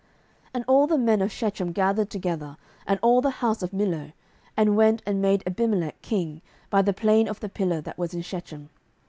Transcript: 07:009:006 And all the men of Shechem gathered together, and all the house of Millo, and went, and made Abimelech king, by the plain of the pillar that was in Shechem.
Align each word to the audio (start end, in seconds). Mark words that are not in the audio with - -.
07:009:006 0.01 0.09
And 0.55 0.65
all 0.69 0.87
the 0.87 0.97
men 0.97 1.21
of 1.21 1.31
Shechem 1.31 1.71
gathered 1.73 2.09
together, 2.09 2.57
and 2.87 2.97
all 3.03 3.21
the 3.21 3.29
house 3.29 3.61
of 3.61 3.69
Millo, 3.69 4.13
and 4.57 4.75
went, 4.75 5.03
and 5.05 5.21
made 5.21 5.43
Abimelech 5.45 6.01
king, 6.01 6.41
by 6.71 6.81
the 6.81 6.91
plain 6.91 7.27
of 7.29 7.39
the 7.39 7.49
pillar 7.49 7.81
that 7.81 7.99
was 7.99 8.15
in 8.15 8.23
Shechem. 8.23 8.71